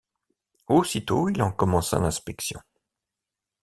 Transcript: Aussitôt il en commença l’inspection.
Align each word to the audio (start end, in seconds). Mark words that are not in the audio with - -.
Aussitôt 0.67 1.29
il 1.29 1.43
en 1.43 1.51
commença 1.51 1.99
l’inspection. 1.99 2.59